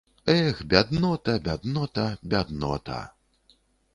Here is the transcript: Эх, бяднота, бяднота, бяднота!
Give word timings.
Эх, 0.35 0.61
бяднота, 0.71 1.35
бяднота, 1.49 2.05
бяднота! 2.35 3.01